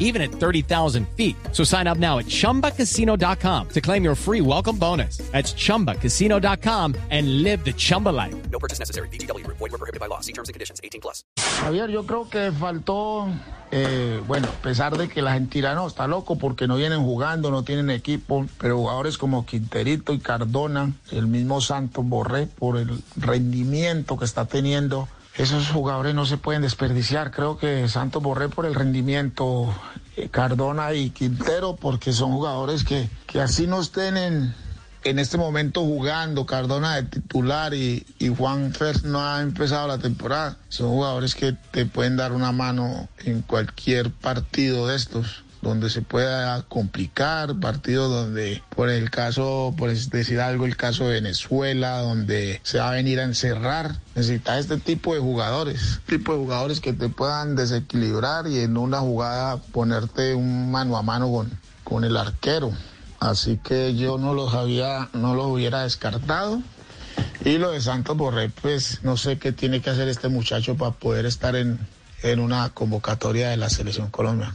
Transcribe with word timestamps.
even 0.00 0.20
at 0.20 0.32
30,000 0.32 1.06
feet. 1.16 1.36
So 1.52 1.62
sign 1.62 1.86
up 1.86 1.98
now 1.98 2.18
at 2.18 2.26
chumbacasino.com 2.26 3.68
to 3.68 3.80
claim 3.80 4.02
your 4.02 4.16
free 4.16 4.40
welcome 4.40 4.76
bonus. 4.76 5.18
That's 5.30 5.54
chumbacasino.com 5.54 6.96
and 7.10 7.44
live 7.44 7.64
the 7.64 7.72
Chumba 7.72 8.08
life. 8.08 8.34
No 8.50 8.58
purchase 8.58 8.80
necessary. 8.80 9.08
BGW. 9.08 9.46
Void 9.46 9.60
were 9.60 9.78
prohibited 9.78 10.00
by 10.00 10.06
law. 10.06 10.20
See 10.20 10.32
terms 10.32 10.48
and 10.48 10.54
conditions. 10.54 10.80
18 10.82 11.00
plus. 11.00 11.22
Javier, 11.60 11.90
yo 11.90 12.06
creo 12.06 12.28
que 12.28 12.52
faltó, 12.52 13.28
eh, 13.70 14.20
bueno, 14.26 14.48
a 14.48 14.62
pesar 14.62 14.96
de 14.96 15.08
que 15.08 15.20
la 15.20 15.34
gente 15.34 15.58
dirá, 15.58 15.74
no, 15.74 15.86
está 15.86 16.06
loco 16.06 16.38
porque 16.38 16.66
no 16.66 16.76
vienen 16.76 17.02
jugando, 17.02 17.50
no 17.50 17.64
tienen 17.64 17.90
equipo, 17.90 18.46
pero 18.58 18.78
jugadores 18.78 19.18
como 19.18 19.44
Quinterito 19.44 20.14
y 20.14 20.20
Cardona, 20.20 20.92
el 21.12 21.26
mismo 21.26 21.60
Santos 21.60 22.04
Borré, 22.06 22.46
por 22.46 22.78
el 22.78 23.02
rendimiento 23.16 24.16
que 24.16 24.24
está 24.24 24.46
teniendo, 24.46 25.08
esos 25.40 25.68
jugadores 25.68 26.14
no 26.14 26.26
se 26.26 26.36
pueden 26.36 26.62
desperdiciar. 26.62 27.30
Creo 27.30 27.56
que 27.56 27.88
Santos 27.88 28.22
Borré 28.22 28.48
por 28.48 28.66
el 28.66 28.74
rendimiento, 28.74 29.74
eh, 30.16 30.28
Cardona 30.28 30.92
y 30.94 31.10
Quintero, 31.10 31.76
porque 31.76 32.12
son 32.12 32.32
jugadores 32.32 32.84
que, 32.84 33.08
que 33.26 33.40
así 33.40 33.66
no 33.66 33.80
estén 33.80 34.16
en 34.16 34.54
en 35.02 35.18
este 35.18 35.38
momento 35.38 35.80
jugando, 35.80 36.44
Cardona 36.44 36.96
de 36.96 37.04
titular 37.04 37.72
y, 37.72 38.06
y 38.18 38.28
Juan 38.28 38.72
Fer 38.74 39.04
no 39.04 39.20
ha 39.20 39.40
empezado 39.40 39.88
la 39.88 39.98
temporada. 39.98 40.58
Son 40.68 40.90
jugadores 40.90 41.34
que 41.34 41.56
te 41.70 41.86
pueden 41.86 42.16
dar 42.16 42.32
una 42.32 42.52
mano 42.52 43.08
en 43.24 43.42
cualquier 43.42 44.10
partido 44.10 44.88
de 44.88 44.96
estos 44.96 45.44
donde 45.62 45.90
se 45.90 46.02
pueda 46.02 46.62
complicar, 46.62 47.58
partidos 47.60 48.10
donde, 48.10 48.62
por 48.74 48.88
el 48.88 49.10
caso, 49.10 49.74
por 49.76 49.92
decir 49.92 50.40
algo, 50.40 50.64
el 50.66 50.76
caso 50.76 51.06
de 51.06 51.14
Venezuela, 51.14 51.98
donde 51.98 52.60
se 52.62 52.78
va 52.78 52.90
a 52.90 52.92
venir 52.92 53.20
a 53.20 53.24
encerrar. 53.24 53.96
Necesitas 54.14 54.60
este 54.60 54.78
tipo 54.78 55.14
de 55.14 55.20
jugadores, 55.20 56.00
tipo 56.06 56.32
de 56.32 56.38
jugadores 56.38 56.80
que 56.80 56.92
te 56.92 57.08
puedan 57.08 57.56
desequilibrar 57.56 58.46
y 58.46 58.60
en 58.60 58.76
una 58.76 59.00
jugada 59.00 59.58
ponerte 59.58 60.34
un 60.34 60.70
mano 60.70 60.96
a 60.96 61.02
mano 61.02 61.30
con, 61.30 61.50
con 61.84 62.04
el 62.04 62.16
arquero. 62.16 62.72
Así 63.18 63.58
que 63.62 63.94
yo 63.94 64.16
no 64.16 64.32
los 64.32 64.54
había, 64.54 65.10
no 65.12 65.34
los 65.34 65.46
hubiera 65.46 65.82
descartado. 65.82 66.62
Y 67.44 67.58
lo 67.58 67.70
de 67.72 67.80
Santos 67.82 68.16
Borré, 68.16 68.48
pues 68.48 69.00
no 69.02 69.16
sé 69.18 69.38
qué 69.38 69.52
tiene 69.52 69.82
que 69.82 69.90
hacer 69.90 70.08
este 70.08 70.28
muchacho 70.28 70.76
para 70.76 70.92
poder 70.92 71.26
estar 71.26 71.54
en, 71.54 71.78
en 72.22 72.40
una 72.40 72.70
convocatoria 72.70 73.50
de 73.50 73.58
la 73.58 73.68
selección 73.68 74.10
Colombia. 74.10 74.54